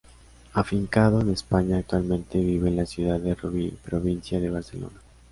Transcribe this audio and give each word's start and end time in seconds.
Afincado 0.53 1.21
en 1.21 1.29
España, 1.29 1.77
actualmente 1.77 2.39
vive 2.39 2.69
en 2.69 2.75
la 2.77 2.87
ciudad 2.87 3.19
de 3.19 3.35
Rubí, 3.35 3.69
provincia 3.83 4.39
de 4.39 4.49
Barcelona. 4.49 4.99